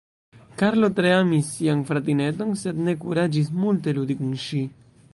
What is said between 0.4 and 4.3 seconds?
Karlo tre amis sian fratineton, sed ne kuraĝis multe ludi